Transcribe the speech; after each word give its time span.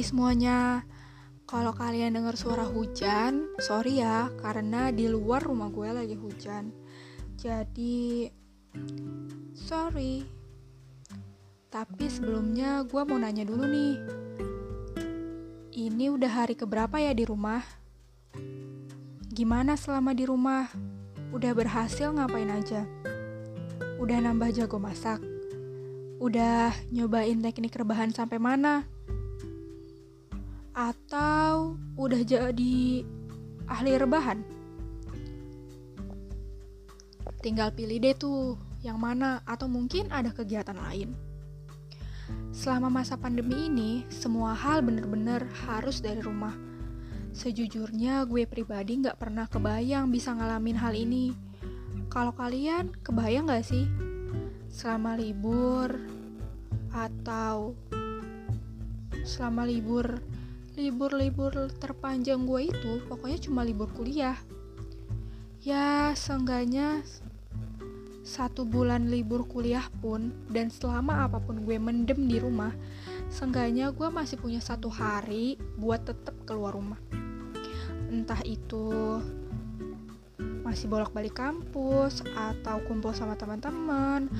Hai 0.00 0.08
semuanya, 0.08 0.80
kalau 1.44 1.76
kalian 1.76 2.16
dengar 2.16 2.32
suara 2.32 2.64
hujan, 2.64 3.52
sorry 3.60 4.00
ya, 4.00 4.32
karena 4.40 4.88
di 4.88 5.04
luar 5.04 5.44
rumah 5.44 5.68
gue 5.68 5.92
lagi 5.92 6.16
hujan. 6.16 6.72
Jadi, 7.36 8.24
sorry. 9.52 10.24
Tapi 11.68 12.08
sebelumnya 12.08 12.80
gue 12.88 13.02
mau 13.04 13.20
nanya 13.20 13.44
dulu 13.44 13.68
nih. 13.68 13.94
Ini 15.68 16.08
udah 16.16 16.32
hari 16.32 16.56
keberapa 16.56 16.96
ya 16.96 17.12
di 17.12 17.28
rumah? 17.28 17.60
Gimana 19.28 19.76
selama 19.76 20.16
di 20.16 20.24
rumah? 20.24 20.64
Udah 21.28 21.52
berhasil 21.52 22.08
ngapain 22.08 22.48
aja? 22.48 22.88
Udah 24.00 24.16
nambah 24.16 24.48
jago 24.56 24.80
masak? 24.80 25.20
Udah 26.24 26.72
nyobain 26.88 27.36
teknik 27.44 27.76
rebahan 27.76 28.16
sampai 28.16 28.40
mana? 28.40 28.88
Atau 30.80 31.76
udah 32.00 32.24
jadi 32.24 33.04
ahli 33.68 33.92
rebahan? 34.00 34.40
Tinggal 37.44 37.76
pilih 37.76 38.00
deh 38.00 38.16
tuh 38.16 38.56
yang 38.80 38.96
mana 38.96 39.44
atau 39.44 39.68
mungkin 39.68 40.08
ada 40.08 40.32
kegiatan 40.32 40.80
lain. 40.80 41.12
Selama 42.56 42.88
masa 42.88 43.20
pandemi 43.20 43.68
ini, 43.68 44.08
semua 44.08 44.56
hal 44.56 44.80
bener-bener 44.80 45.44
harus 45.68 46.00
dari 46.00 46.24
rumah. 46.24 46.56
Sejujurnya 47.36 48.24
gue 48.24 48.48
pribadi 48.48 49.04
nggak 49.04 49.20
pernah 49.20 49.44
kebayang 49.52 50.08
bisa 50.08 50.32
ngalamin 50.32 50.80
hal 50.80 50.96
ini. 50.96 51.36
Kalau 52.08 52.32
kalian 52.32 52.88
kebayang 53.04 53.52
nggak 53.52 53.68
sih? 53.68 53.84
Selama 54.72 55.12
libur 55.20 55.92
atau 56.88 57.76
selama 59.28 59.68
libur 59.68 60.39
libur-libur 60.80 61.52
terpanjang 61.76 62.48
gue 62.48 62.72
itu 62.72 62.92
pokoknya 63.04 63.38
cuma 63.44 63.60
libur 63.60 63.92
kuliah. 63.92 64.40
Ya, 65.60 66.16
seenggaknya 66.16 67.04
satu 68.24 68.64
bulan 68.64 69.12
libur 69.12 69.44
kuliah 69.44 69.84
pun 70.00 70.32
dan 70.48 70.72
selama 70.72 71.28
apa 71.28 71.36
pun 71.36 71.68
gue 71.68 71.76
mendem 71.76 72.24
di 72.24 72.40
rumah, 72.40 72.72
seenggaknya 73.28 73.92
gue 73.92 74.08
masih 74.08 74.40
punya 74.40 74.64
satu 74.64 74.88
hari 74.88 75.60
buat 75.76 76.08
tetap 76.08 76.32
keluar 76.48 76.72
rumah. 76.72 76.96
Entah 78.08 78.40
itu 78.48 79.20
masih 80.64 80.88
bolak-balik 80.88 81.36
kampus 81.36 82.24
atau 82.32 82.80
kumpul 82.88 83.12
sama 83.12 83.36
teman-teman 83.36 84.30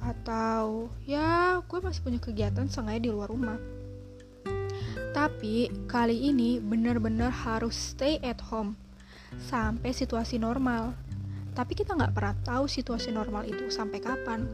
atau 0.00 0.88
ya 1.04 1.60
gue 1.60 1.78
masih 1.84 2.00
punya 2.00 2.18
kegiatan 2.18 2.66
seenggaknya 2.66 3.06
di 3.06 3.10
luar 3.14 3.30
rumah. 3.30 3.79
Tapi 5.20 5.68
kali 5.84 6.32
ini 6.32 6.56
bener-bener 6.64 7.28
harus 7.28 7.76
stay 7.76 8.16
at 8.24 8.40
home. 8.40 8.72
Sampai 9.36 9.92
situasi 9.92 10.40
normal. 10.40 10.96
Tapi 11.52 11.76
kita 11.76 11.92
nggak 11.92 12.16
pernah 12.16 12.32
tahu 12.40 12.64
situasi 12.64 13.12
normal 13.12 13.44
itu 13.44 13.68
sampai 13.68 14.00
kapan. 14.00 14.48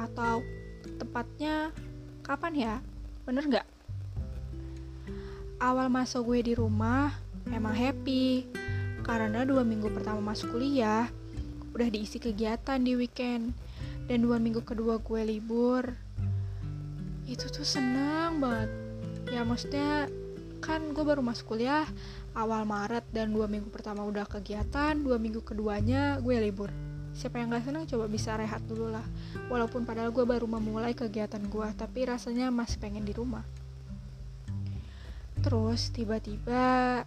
Atau 0.00 0.40
tepatnya 0.96 1.68
kapan 2.24 2.52
ya? 2.56 2.74
Bener 3.28 3.44
nggak? 3.44 3.66
Awal 5.60 5.92
masa 5.92 6.24
gue 6.24 6.40
di 6.40 6.56
rumah 6.56 7.12
emang 7.52 7.76
happy. 7.76 8.48
Karena 9.04 9.44
dua 9.44 9.68
minggu 9.68 9.92
pertama 9.92 10.32
masuk 10.32 10.56
kuliah 10.56 11.12
udah 11.76 11.92
diisi 11.92 12.16
kegiatan 12.16 12.80
di 12.80 12.96
weekend. 12.96 13.52
Dan 14.08 14.24
dua 14.24 14.40
minggu 14.40 14.64
kedua 14.64 14.96
gue 14.96 15.22
libur. 15.28 15.92
Itu 17.28 17.52
tuh 17.52 17.68
seneng 17.68 18.40
banget 18.40 18.85
ya 19.30 19.42
maksudnya 19.42 20.06
kan 20.62 20.82
gue 20.90 21.04
baru 21.04 21.22
masuk 21.22 21.54
kuliah 21.54 21.86
awal 22.36 22.68
Maret 22.68 23.06
dan 23.10 23.32
dua 23.32 23.48
minggu 23.48 23.72
pertama 23.72 24.04
udah 24.04 24.28
kegiatan, 24.28 24.92
dua 25.00 25.16
minggu 25.16 25.40
keduanya 25.40 26.20
gue 26.20 26.36
libur. 26.36 26.68
Siapa 27.16 27.40
yang 27.40 27.48
gak 27.48 27.64
senang 27.64 27.88
coba 27.88 28.12
bisa 28.12 28.36
rehat 28.36 28.60
dulu 28.68 28.92
lah. 28.92 29.04
Walaupun 29.48 29.88
padahal 29.88 30.12
gue 30.12 30.20
baru 30.28 30.44
memulai 30.44 30.92
kegiatan 30.92 31.40
gue, 31.40 31.68
tapi 31.72 32.04
rasanya 32.04 32.52
masih 32.52 32.76
pengen 32.76 33.08
di 33.08 33.16
rumah. 33.16 33.40
Terus 35.40 35.88
tiba-tiba 35.96 37.00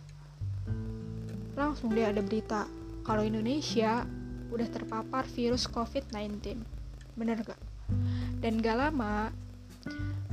langsung 1.54 1.94
dia 1.94 2.10
ada 2.10 2.26
berita 2.26 2.66
kalau 3.06 3.22
Indonesia 3.22 4.02
udah 4.50 4.68
terpapar 4.74 5.30
virus 5.30 5.70
COVID-19. 5.70 6.58
Bener 7.14 7.38
gak? 7.46 7.62
Dan 8.42 8.66
gak 8.66 8.82
lama, 8.82 9.30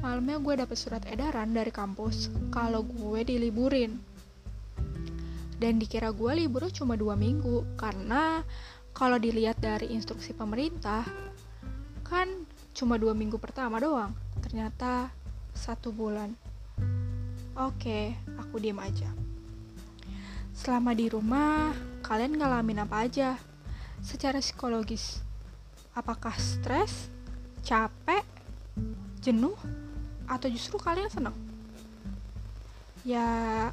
malamnya 0.06 0.38
gue 0.38 0.54
dapet 0.62 0.78
surat 0.78 1.02
edaran 1.10 1.50
dari 1.50 1.74
kampus 1.74 2.30
kalau 2.54 2.86
gue 2.86 3.26
diliburin. 3.26 3.98
Dan 5.58 5.82
dikira 5.82 6.14
gue 6.14 6.46
libur 6.46 6.70
cuma 6.70 6.94
dua 6.94 7.18
minggu 7.18 7.74
karena 7.74 8.46
kalau 8.94 9.18
dilihat 9.18 9.58
dari 9.58 9.90
instruksi 9.90 10.30
pemerintah 10.30 11.02
kan 12.06 12.46
cuma 12.70 13.02
dua 13.02 13.18
minggu 13.18 13.34
pertama 13.42 13.82
doang 13.82 14.14
ternyata 14.46 15.10
satu 15.58 15.90
bulan. 15.90 16.30
Oke 17.58 18.14
aku 18.38 18.62
diem 18.62 18.78
aja. 18.78 19.10
Selama 20.54 20.94
di 20.94 21.10
rumah 21.10 21.74
kalian 22.06 22.38
ngalamin 22.38 22.86
apa 22.86 23.10
aja? 23.10 23.34
Secara 24.06 24.38
psikologis 24.38 25.18
apakah 25.98 26.38
stres 26.38 27.10
capek 27.66 28.22
jenuh 29.18 29.58
atau 30.26 30.50
justru 30.50 30.76
kalian 30.78 31.10
senang 31.10 31.36
ya 33.06 33.70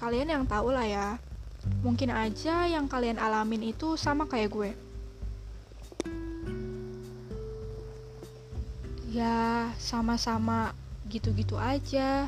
kalian 0.00 0.32
yang 0.32 0.44
tahu 0.48 0.72
lah 0.72 0.82
ya. 0.82 1.08
Mungkin 1.84 2.10
aja 2.10 2.66
yang 2.66 2.90
kalian 2.90 3.22
alamin 3.22 3.70
itu 3.70 3.94
sama 3.94 4.26
kayak 4.26 4.50
gue. 4.50 4.70
Ya 9.14 9.70
sama-sama 9.78 10.74
gitu-gitu 11.06 11.54
aja. 11.54 12.26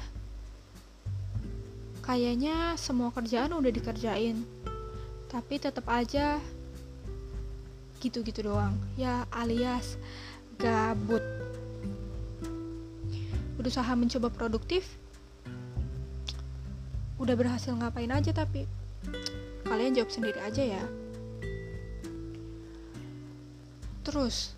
Kayaknya 2.05 2.79
semua 2.79 3.11
kerjaan 3.11 3.57
udah 3.57 3.73
dikerjain. 3.75 4.45
Tapi 5.27 5.55
tetap 5.59 5.89
aja 5.91 6.39
gitu-gitu 7.99 8.55
doang. 8.55 8.79
Ya 8.95 9.27
alias 9.35 9.99
gabut 10.63 11.34
berusaha 13.65 13.97
mencoba 13.97 14.29
produktif 14.29 14.85
udah 17.17 17.33
berhasil 17.33 17.73
ngapain 17.73 18.13
aja 18.13 18.37
tapi 18.37 18.69
kalian 19.65 19.97
jawab 19.97 20.13
sendiri 20.13 20.37
aja 20.45 20.61
ya. 20.77 20.85
Terus 24.05 24.53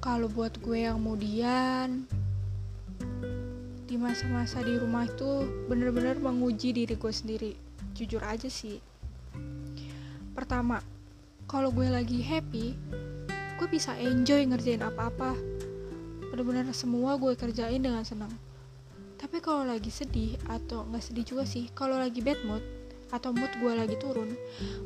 kalau 0.00 0.32
buat 0.32 0.56
gue 0.64 0.88
yang 0.88 0.96
kemudian 0.96 2.08
di 3.84 4.00
masa-masa 4.00 4.64
di 4.64 4.80
rumah 4.80 5.04
itu 5.04 5.44
bener-bener 5.68 6.16
menguji 6.16 6.72
diri 6.72 6.96
gue 6.96 7.12
sendiri 7.12 7.52
jujur 7.92 8.24
aja 8.24 8.48
sih. 8.48 8.80
Pertama 10.32 10.80
kalau 11.44 11.68
gue 11.68 11.84
lagi 11.84 12.24
happy 12.24 12.72
gue 13.60 13.68
bisa 13.68 13.92
enjoy 14.00 14.48
ngerjain 14.48 14.80
apa-apa 14.80 15.49
bener-bener 16.30 16.70
semua 16.70 17.18
gue 17.18 17.34
kerjain 17.34 17.82
dengan 17.82 18.06
senang. 18.06 18.30
Tapi 19.20 19.42
kalau 19.44 19.66
lagi 19.68 19.92
sedih 19.92 20.38
atau 20.48 20.88
nggak 20.88 21.04
sedih 21.04 21.26
juga 21.26 21.44
sih 21.44 21.68
kalau 21.76 22.00
lagi 22.00 22.24
bad 22.24 22.40
mood 22.48 22.64
atau 23.10 23.34
mood 23.34 23.50
gue 23.58 23.72
lagi 23.74 23.98
turun 23.98 24.32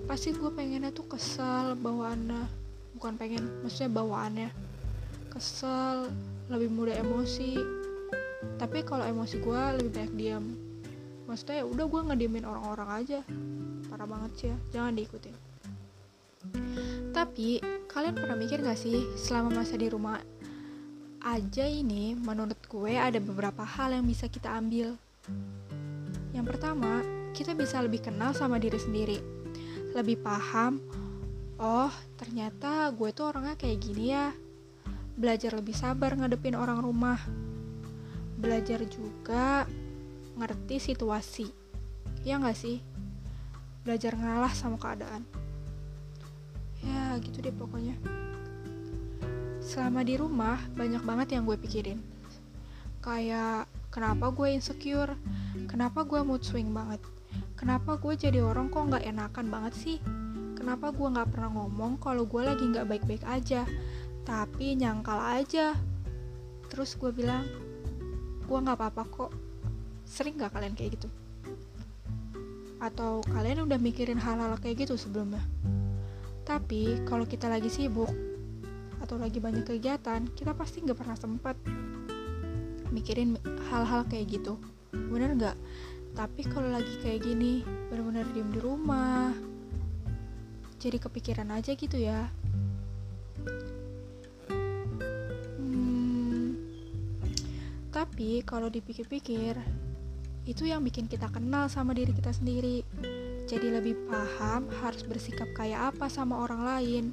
pasti 0.09 0.33
gue 0.33 0.51
pengennya 0.51 0.91
tuh 0.91 1.07
kesel 1.07 1.79
bawaannya. 1.79 2.49
Bukan 2.99 3.15
pengen 3.21 3.63
maksudnya 3.63 3.93
bawaannya. 3.93 4.51
Kesel 5.31 6.11
lebih 6.51 6.73
mudah 6.73 6.97
emosi. 6.99 7.61
Tapi 8.59 8.83
kalau 8.83 9.05
emosi 9.07 9.39
gue 9.39 9.61
lebih 9.79 9.91
banyak 9.93 10.15
diam 10.17 10.47
maksudnya 11.25 11.65
ya 11.65 11.67
udah 11.69 11.85
gue 11.89 12.01
ngediemin 12.11 12.45
orang-orang 12.45 12.89
aja. 13.01 13.21
Parah 13.89 14.09
banget 14.09 14.31
sih 14.37 14.49
ya 14.53 14.57
jangan 14.73 14.93
diikutin. 14.97 15.37
Tapi 17.15 17.63
kalian 17.89 18.15
pernah 18.19 18.37
mikir 18.37 18.61
gak 18.61 18.77
sih 18.77 19.07
selama 19.17 19.63
masa 19.63 19.79
di 19.79 19.89
rumah 19.89 20.21
aja 21.25 21.65
ini 21.65 22.13
menurut 22.13 22.61
gue 22.69 23.01
ada 23.01 23.17
beberapa 23.17 23.65
hal 23.65 23.97
yang 23.97 24.05
bisa 24.05 24.29
kita 24.29 24.53
ambil. 24.53 24.93
Yang 26.37 26.45
pertama, 26.53 27.01
kita 27.33 27.57
bisa 27.57 27.81
lebih 27.81 28.05
kenal 28.05 28.37
sama 28.37 28.61
diri 28.61 28.77
sendiri. 28.77 29.17
Lebih 29.97 30.21
paham, 30.21 30.85
oh 31.57 31.89
ternyata 32.21 32.93
gue 32.93 33.09
tuh 33.17 33.33
orangnya 33.33 33.57
kayak 33.57 33.81
gini 33.81 34.13
ya. 34.13 34.37
Belajar 35.17 35.57
lebih 35.57 35.73
sabar 35.73 36.13
ngadepin 36.13 36.61
orang 36.61 36.85
rumah. 36.85 37.17
Belajar 38.37 38.85
juga 38.85 39.65
ngerti 40.37 40.77
situasi. 40.93 41.49
Ya 42.21 42.37
gak 42.37 42.59
sih? 42.59 42.85
Belajar 43.81 44.13
ngalah 44.13 44.53
sama 44.53 44.77
keadaan. 44.77 45.25
Ya 46.85 47.17
gitu 47.17 47.41
deh 47.41 47.55
pokoknya 47.55 47.97
selama 49.65 50.05
di 50.05 50.21
rumah 50.21 50.61
banyak 50.77 51.01
banget 51.01 51.41
yang 51.41 51.49
gue 51.49 51.57
pikirin 51.57 51.99
kayak 53.01 53.65
Kenapa 53.95 54.35
gue 54.35 54.59
insecure? 54.59 55.15
Kenapa 55.71 56.03
gue 56.03 56.19
mood 56.27 56.43
swing 56.43 56.75
banget? 56.75 56.99
Kenapa 57.55 57.95
gue 57.95 58.19
jadi 58.19 58.43
orang 58.43 58.67
kok 58.67 58.91
nggak 58.91 59.07
enakan 59.07 59.47
banget 59.47 59.75
sih? 59.79 59.97
Kenapa 60.59 60.91
gue 60.91 61.15
nggak 61.15 61.31
pernah 61.31 61.55
ngomong 61.55 62.03
kalau 62.03 62.27
gue 62.27 62.43
lagi 62.43 62.67
nggak 62.75 62.91
baik-baik 62.91 63.23
aja? 63.23 63.63
Tapi 64.27 64.75
nyangkal 64.75 65.23
aja. 65.23 65.79
Terus 66.67 66.99
gue 66.99 67.15
bilang, 67.15 67.47
gue 68.51 68.59
nggak 68.67 68.75
apa-apa 68.83 69.07
kok. 69.07 69.31
Sering 70.03 70.43
gak 70.43 70.59
kalian 70.59 70.75
kayak 70.75 70.99
gitu? 70.99 71.07
Atau 72.83 73.23
kalian 73.31 73.63
udah 73.63 73.79
mikirin 73.79 74.19
hal-hal 74.19 74.59
kayak 74.59 74.91
gitu 74.91 74.99
sebelumnya? 74.99 75.47
Tapi 76.43 77.07
kalau 77.07 77.31
kita 77.31 77.47
lagi 77.47 77.71
sibuk 77.71 78.11
atau 79.05 79.21
lagi 79.21 79.37
banyak 79.37 79.69
kegiatan, 79.69 80.25
kita 80.33 80.57
pasti 80.57 80.81
nggak 80.81 80.97
pernah 80.97 81.15
sempat 81.15 81.57
mikirin 82.89 83.37
hal-hal 83.69 84.09
kayak 84.09 84.41
gitu. 84.41 84.57
Bener 84.91 85.37
nggak? 85.37 85.57
Tapi 86.17 86.43
kalau 86.49 86.73
lagi 86.73 86.97
kayak 87.05 87.29
gini, 87.29 87.61
benar-benar 87.93 88.25
diem 88.33 88.49
di 88.49 88.61
rumah, 88.65 89.37
jadi 90.81 90.97
kepikiran 90.97 91.53
aja 91.53 91.77
gitu 91.77 92.01
ya. 92.01 92.33
Hmm, 95.61 96.57
tapi 97.93 98.41
kalau 98.47 98.73
dipikir-pikir, 98.73 99.61
itu 100.45 100.65
yang 100.65 100.81
bikin 100.85 101.09
kita 101.09 101.29
kenal 101.29 101.69
sama 101.73 101.97
diri 101.97 102.13
kita 102.13 102.33
sendiri 102.33 102.85
jadi 103.45 103.81
lebih 103.81 104.09
paham 104.09 104.69
harus 104.85 105.05
bersikap 105.05 105.49
kayak 105.57 105.93
apa 105.93 106.09
sama 106.13 106.45
orang 106.45 106.63
lain 106.65 107.05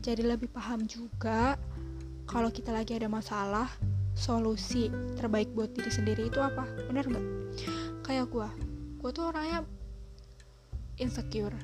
jadi 0.00 0.24
lebih 0.24 0.48
paham 0.48 0.88
juga 0.88 1.60
kalau 2.24 2.48
kita 2.48 2.72
lagi 2.72 2.96
ada 2.96 3.04
masalah 3.12 3.68
solusi 4.16 4.88
terbaik 5.20 5.52
buat 5.52 5.76
diri 5.76 5.92
sendiri 5.92 6.22
itu 6.32 6.40
apa? 6.40 6.64
Bener 6.88 7.04
nggak? 7.04 7.26
Kayak 8.04 8.32
gue 8.32 8.48
gue 9.00 9.10
tuh 9.12 9.28
orangnya 9.28 9.60
insecure. 10.96 11.56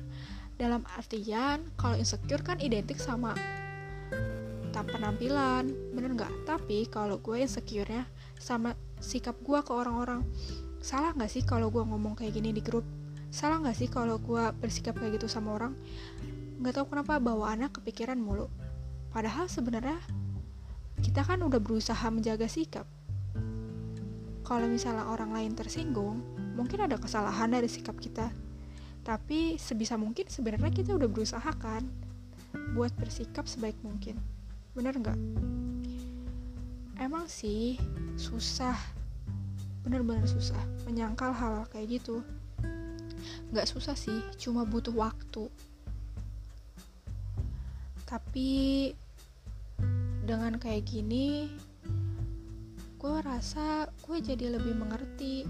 Dalam 0.57 0.85
artian 0.93 1.65
kalau 1.77 1.97
insecure 1.97 2.45
kan 2.45 2.61
identik 2.61 3.01
sama 3.01 3.33
tak 4.69 4.85
penampilan. 4.93 5.73
Bener 5.97 6.13
nggak? 6.13 6.45
Tapi 6.45 6.85
kalau 6.93 7.17
gue 7.17 7.41
insecure 7.41 7.89
nya 7.89 8.05
sama 8.37 8.77
sikap 9.01 9.33
gue 9.41 9.59
ke 9.65 9.73
orang-orang 9.73 10.21
salah 10.77 11.09
nggak 11.17 11.29
sih 11.33 11.41
kalau 11.41 11.73
gue 11.73 11.81
ngomong 11.81 12.13
kayak 12.13 12.37
gini 12.37 12.53
di 12.53 12.61
grup? 12.61 12.85
Salah 13.33 13.57
nggak 13.65 13.77
sih 13.81 13.89
kalau 13.89 14.21
gue 14.21 14.43
bersikap 14.61 14.93
kayak 14.93 15.17
gitu 15.17 15.25
sama 15.25 15.57
orang 15.57 15.73
nggak 16.57 16.73
tahu 16.73 16.85
kenapa 16.97 17.21
bawaannya 17.21 17.69
kepikiran 17.69 18.17
mulu. 18.17 18.49
Padahal 19.13 19.45
sebenarnya 19.45 19.97
kita 21.05 21.21
kan 21.21 21.45
udah 21.45 21.61
berusaha 21.61 22.07
menjaga 22.09 22.49
sikap. 22.49 22.89
Kalau 24.41 24.65
misalnya 24.65 25.05
orang 25.05 25.35
lain 25.35 25.53
tersinggung 25.53 26.23
mungkin 26.57 26.81
ada 26.81 26.97
kesalahan 26.97 27.53
dari 27.53 27.69
sikap 27.69 28.01
kita. 28.01 28.33
Tapi 29.05 29.55
sebisa 29.61 29.95
mungkin 29.95 30.27
sebenarnya 30.27 30.73
kita 30.73 30.97
udah 30.97 31.07
berusaha 31.07 31.51
kan 31.61 31.85
buat 32.73 32.91
bersikap 32.97 33.45
sebaik 33.45 33.77
mungkin. 33.85 34.17
Bener 34.73 34.97
nggak? 34.97 35.17
Emang 36.97 37.29
sih 37.29 37.77
susah. 38.17 38.75
Bener-bener 39.85 40.25
susah. 40.25 40.59
Menyangkal 40.89 41.31
hal, 41.31 41.63
-hal 41.63 41.69
kayak 41.69 42.01
gitu. 42.01 42.25
Nggak 43.53 43.69
susah 43.69 43.93
sih 43.93 44.17
cuma 44.41 44.65
butuh 44.65 44.91
waktu 44.91 45.47
tapi 48.07 48.91
dengan 50.23 50.55
kayak 50.55 50.87
gini 50.87 51.51
gue 52.97 53.17
rasa 53.21 53.91
gue 54.07 54.17
jadi 54.17 54.57
lebih 54.57 54.73
mengerti. 54.73 55.45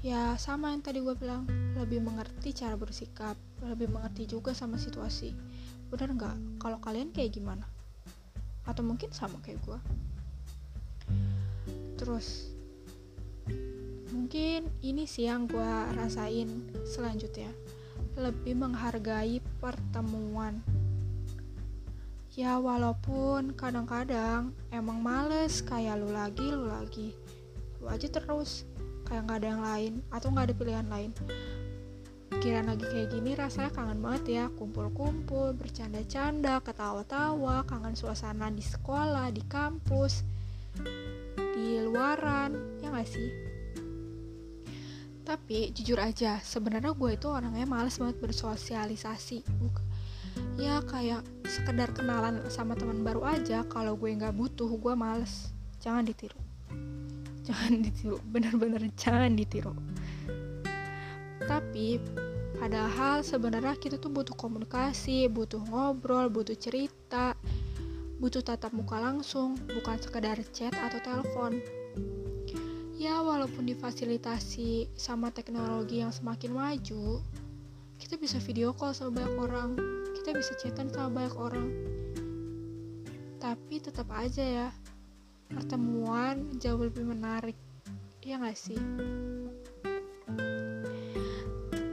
Ya 0.00 0.38
sama 0.38 0.74
yang 0.74 0.82
tadi 0.82 1.02
gue 1.04 1.14
bilang 1.14 1.46
lebih 1.78 2.02
mengerti 2.02 2.50
cara 2.56 2.74
bersikap 2.74 3.38
lebih 3.62 3.92
mengerti 3.92 4.26
juga 4.26 4.56
sama 4.56 4.80
situasi. 4.80 5.36
Bener 5.92 6.10
nggak? 6.16 6.58
Kalau 6.58 6.80
kalian 6.80 7.14
kayak 7.14 7.36
gimana? 7.36 7.68
Atau 8.66 8.82
mungkin 8.82 9.14
sama 9.14 9.38
kayak 9.44 9.62
gue 9.62 9.78
terus 11.96 12.52
mungkin 14.12 14.68
ini 14.84 15.08
sih 15.08 15.26
yang 15.26 15.48
gue 15.48 15.72
rasain 15.96 16.70
selanjutnya 16.86 17.50
lebih 18.16 18.56
menghargai 18.56 19.44
pertemuan. 19.60 20.64
Ya 22.36 22.60
walaupun 22.60 23.56
kadang-kadang 23.56 24.52
emang 24.68 25.00
males 25.00 25.64
kayak 25.64 26.00
lu 26.00 26.12
lagi 26.12 26.44
lu 26.52 26.68
lagi 26.68 27.16
lu 27.80 27.88
aja 27.88 28.08
terus 28.12 28.68
kayak 29.08 29.24
nggak 29.24 29.38
ada 29.40 29.48
yang 29.48 29.62
lain 29.64 29.92
atau 30.12 30.28
nggak 30.32 30.52
ada 30.52 30.54
pilihan 30.56 30.88
lain. 30.88 31.12
Kira 32.36 32.60
lagi 32.60 32.84
kayak 32.84 33.16
gini 33.16 33.32
rasanya 33.32 33.72
kangen 33.72 34.04
banget 34.04 34.24
ya 34.28 34.44
kumpul-kumpul 34.52 35.56
bercanda-canda 35.56 36.60
ketawa-tawa 36.60 37.64
kangen 37.64 37.96
suasana 37.96 38.52
di 38.52 38.60
sekolah 38.60 39.32
di 39.32 39.40
kampus 39.48 40.20
di 41.56 41.80
luaran 41.80 42.76
ya 42.84 42.92
gak 42.92 43.08
sih 43.08 43.55
tapi 45.26 45.74
jujur 45.74 45.98
aja 45.98 46.38
sebenarnya 46.38 46.94
gue 46.94 47.10
itu 47.18 47.26
orangnya 47.26 47.66
males 47.66 47.98
banget 47.98 48.22
bersosialisasi. 48.22 49.42
Ya 50.54 50.78
kayak 50.86 51.26
sekedar 51.50 51.90
kenalan 51.90 52.46
sama 52.46 52.78
teman 52.78 53.02
baru 53.02 53.26
aja 53.26 53.66
kalau 53.66 53.98
gue 53.98 54.14
nggak 54.14 54.38
butuh 54.38 54.70
gue 54.70 54.94
males. 54.94 55.50
Jangan 55.82 56.06
ditiru. 56.06 56.38
Jangan 57.42 57.72
ditiru 57.84 58.22
bener-bener 58.30 58.86
jangan 58.94 59.34
ditiru. 59.34 59.74
Tapi 61.42 61.98
padahal 62.56 63.20
sebenarnya 63.26 63.76
kita 63.76 64.00
tuh 64.00 64.08
butuh 64.08 64.32
komunikasi 64.32 65.28
butuh 65.28 65.60
ngobrol 65.68 66.32
butuh 66.32 66.56
cerita 66.56 67.36
butuh 68.16 68.40
tatap 68.40 68.72
muka 68.72 68.96
langsung 68.96 69.60
bukan 69.76 70.00
sekedar 70.00 70.40
chat 70.56 70.72
atau 70.72 70.96
telepon 71.04 71.60
ya 73.06 73.22
walaupun 73.22 73.70
difasilitasi 73.70 74.90
sama 74.98 75.30
teknologi 75.30 76.02
yang 76.02 76.10
semakin 76.10 76.50
maju 76.50 77.22
kita 78.02 78.18
bisa 78.18 78.42
video 78.42 78.74
call 78.74 78.90
sama 78.90 79.22
banyak 79.22 79.34
orang 79.38 79.70
kita 80.26 80.42
bisa 80.42 80.58
chatan 80.58 80.90
sama 80.90 81.22
banyak 81.22 81.36
orang. 81.38 81.70
Tapi 83.38 83.78
tetap 83.78 84.10
aja 84.10 84.42
ya 84.42 84.68
pertemuan 85.46 86.50
jauh 86.58 86.82
lebih 86.82 87.06
menarik 87.06 87.54
ya 88.26 88.42
gak 88.42 88.58
sih? 88.58 88.74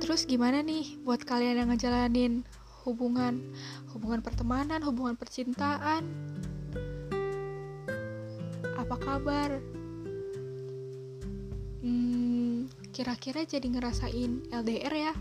Terus 0.02 0.26
gimana 0.26 0.66
nih 0.66 0.98
buat 1.06 1.22
kalian 1.22 1.62
yang 1.62 1.70
ngejalanin 1.70 2.42
hubungan? 2.90 3.54
Hubungan 3.94 4.26
pertemanan 4.26 4.82
hubungan 4.82 5.14
percintaan? 5.14 6.10
Apa 8.82 8.98
kabar 8.98 9.62
kira-kira 12.94 13.42
jadi 13.42 13.66
ngerasain 13.66 14.54
LDR 14.54 14.94
ya 14.94 15.14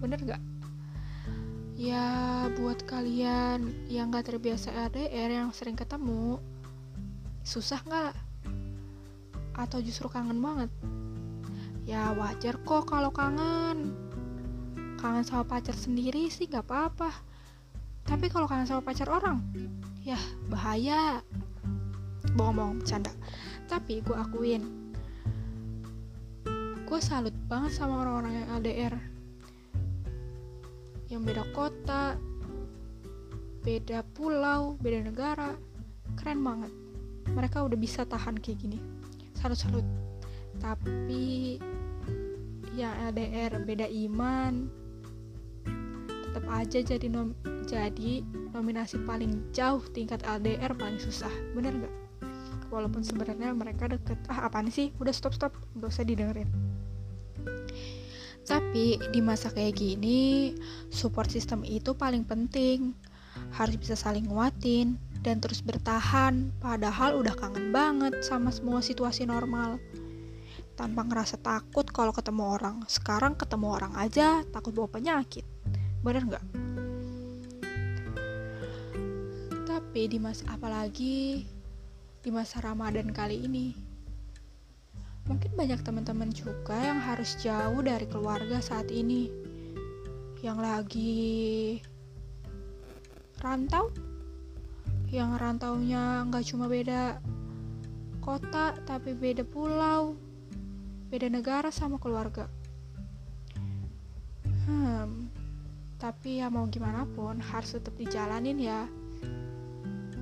bener 0.00 0.16
gak? 0.24 0.42
ya 1.76 2.06
buat 2.56 2.88
kalian 2.88 3.68
yang 3.92 4.08
gak 4.08 4.32
terbiasa 4.32 4.72
LDR 4.88 5.44
yang 5.44 5.52
sering 5.52 5.76
ketemu 5.76 6.40
susah 7.44 7.84
gak? 7.84 8.16
atau 9.60 9.78
justru 9.84 10.08
kangen 10.08 10.40
banget? 10.40 10.72
ya 11.84 12.16
wajar 12.16 12.56
kok 12.64 12.88
kalau 12.88 13.12
kangen 13.12 13.92
kangen 14.96 15.20
sama 15.20 15.44
pacar 15.44 15.76
sendiri 15.76 16.32
sih 16.32 16.48
gak 16.48 16.64
apa-apa 16.64 17.12
tapi 18.08 18.32
kalau 18.32 18.48
kangen 18.48 18.64
sama 18.64 18.80
pacar 18.80 19.12
orang 19.12 19.44
ya 20.00 20.16
bahaya 20.48 21.20
bohong-bohong 22.40 22.80
bercanda 22.80 23.12
tapi 23.68 24.00
gue 24.00 24.16
akuin 24.16 24.83
gue 26.94 27.02
salut 27.02 27.34
banget 27.50 27.74
sama 27.74 28.06
orang-orang 28.06 28.38
yang 28.38 28.48
LDR 28.62 28.94
yang 31.10 31.26
beda 31.26 31.42
kota 31.50 32.14
beda 33.66 34.06
pulau 34.14 34.78
beda 34.78 35.02
negara. 35.02 35.58
Keren 36.14 36.46
banget. 36.46 36.70
Mereka 37.34 37.66
udah 37.66 37.74
bisa 37.74 38.06
tahan 38.06 38.38
kayak 38.38 38.62
gini. 38.62 38.78
Salut-salut. 39.34 39.82
Tapi 40.62 41.58
yang 42.78 42.94
LDR 43.10 43.58
beda 43.66 43.90
iman. 44.06 44.70
Tetap 46.06 46.46
aja 46.46 46.78
jadi 46.78 47.10
nom 47.10 47.34
jadi 47.66 48.22
nominasi 48.54 49.02
paling 49.02 49.50
jauh 49.50 49.82
tingkat 49.90 50.22
LDR 50.22 50.70
paling 50.78 51.02
susah. 51.02 51.34
Bener 51.58 51.74
gak 51.74 51.94
walaupun 52.70 53.02
sebenarnya 53.02 53.50
mereka 53.50 53.90
deket. 53.90 54.22
Ah 54.30 54.46
apaan 54.46 54.70
sih? 54.70 54.94
Udah 55.02 55.10
stop 55.10 55.34
stop 55.34 55.58
gak 55.74 55.90
usah 55.90 56.06
didengerin 56.06 56.46
tapi 58.44 59.00
di 59.10 59.20
masa 59.24 59.48
kayak 59.48 59.80
gini, 59.80 60.52
support 60.92 61.32
system 61.32 61.64
itu 61.64 61.96
paling 61.96 62.28
penting. 62.28 62.92
Harus 63.56 63.80
bisa 63.80 63.96
saling 63.96 64.28
nguatin, 64.28 65.00
dan 65.24 65.40
terus 65.40 65.64
bertahan, 65.64 66.52
padahal 66.60 67.16
udah 67.16 67.32
kangen 67.32 67.72
banget 67.72 68.20
sama 68.20 68.52
semua 68.52 68.84
situasi 68.84 69.24
normal. 69.24 69.80
Tanpa 70.76 71.00
ngerasa 71.08 71.40
takut 71.40 71.88
kalau 71.88 72.12
ketemu 72.12 72.44
orang. 72.44 72.76
Sekarang 72.84 73.32
ketemu 73.32 73.72
orang 73.72 73.96
aja 73.96 74.44
takut 74.52 74.76
bawa 74.76 74.92
penyakit. 74.92 75.48
Bener 76.04 76.28
nggak? 76.28 76.44
Tapi 79.64 80.02
di 80.12 80.18
masa 80.20 80.44
apalagi 80.52 81.48
di 82.20 82.30
masa 82.32 82.60
Ramadan 82.60 83.08
kali 83.08 83.48
ini, 83.48 83.72
mungkin 85.24 85.56
banyak 85.56 85.80
teman-teman 85.80 86.28
juga 86.28 86.76
yang 86.76 87.00
harus 87.00 87.40
jauh 87.40 87.80
dari 87.80 88.04
keluarga 88.04 88.60
saat 88.60 88.92
ini, 88.92 89.32
yang 90.44 90.60
lagi 90.60 91.80
rantau, 93.40 93.88
yang 95.08 95.32
rantaunya 95.40 96.28
nggak 96.28 96.44
cuma 96.44 96.68
beda 96.68 97.20
kota 98.20 98.76
tapi 98.84 99.16
beda 99.16 99.44
pulau, 99.48 100.12
beda 101.08 101.32
negara 101.32 101.72
sama 101.72 101.96
keluarga. 101.96 102.48
Hmm, 104.64 105.28
tapi 106.00 106.40
ya 106.40 106.48
mau 106.52 106.68
gimana 106.68 107.08
pun 107.08 107.40
harus 107.40 107.76
tetap 107.76 107.96
dijalanin 107.96 108.60
ya. 108.60 108.84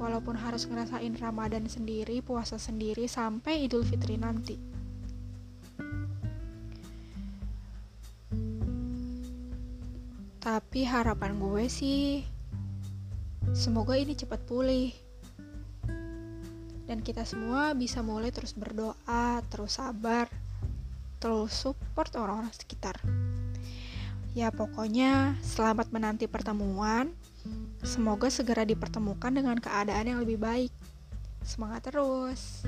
Walaupun 0.03 0.35
harus 0.35 0.67
ngerasain 0.67 1.15
Ramadan 1.15 1.71
sendiri, 1.71 2.23
puasa 2.27 2.59
sendiri 2.59 3.07
sampai 3.07 3.71
Idul 3.71 3.87
Fitri 3.87 4.19
nanti. 4.19 4.72
Tapi 10.43 10.83
harapan 10.83 11.39
gue 11.39 11.71
sih 11.71 12.27
semoga 13.55 13.95
ini 13.95 14.19
cepat 14.19 14.43
pulih. 14.43 14.91
Dan 16.91 16.99
kita 16.99 17.23
semua 17.23 17.71
bisa 17.79 18.03
mulai 18.03 18.35
terus 18.35 18.51
berdoa, 18.51 19.39
terus 19.47 19.79
sabar, 19.79 20.27
terus 21.23 21.55
support 21.55 22.11
orang-orang 22.19 22.51
sekitar. 22.59 22.99
Ya 24.35 24.51
pokoknya 24.51 25.39
selamat 25.47 25.95
menanti 25.95 26.27
pertemuan. 26.27 27.15
Semoga 27.87 28.27
segera 28.27 28.67
dipertemukan 28.67 29.31
dengan 29.31 29.63
keadaan 29.63 30.11
yang 30.11 30.19
lebih 30.27 30.43
baik. 30.43 30.75
Semangat 31.47 31.87
terus. 31.87 32.67